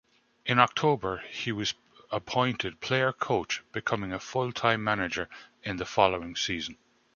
In 0.47 0.57
October 0.57 1.21
he 1.29 1.51
was 1.51 1.75
appointed 2.11 2.81
player-coach, 2.81 3.61
becoming 3.71 4.11
a 4.11 4.19
full-time 4.19 4.83
manager 4.83 5.29
in 5.61 5.77
the 5.77 5.85
following 5.85 6.35
season. 6.35 6.77